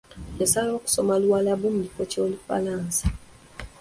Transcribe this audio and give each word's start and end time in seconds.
Yasalawo 0.39 0.77
kusoma 0.85 1.13
Luwalabu 1.21 1.67
mu 1.75 1.81
kifo 1.85 2.03
ky'Olufalansa. 2.11 3.05